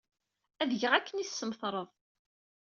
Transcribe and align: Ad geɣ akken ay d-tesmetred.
Ad 0.61 0.71
geɣ 0.81 0.93
akken 0.93 1.15
ay 1.19 1.25
d-tesmetred. 1.27 1.89